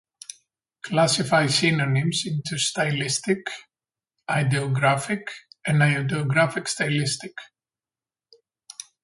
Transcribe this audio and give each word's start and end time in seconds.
Classify 0.81 1.45
synonyms 1.45 2.23
into 2.25 2.57
stylistic, 2.57 3.47
ideographic 4.27 5.27
and 5.63 5.83
ideographic-stylistic. 5.83 7.35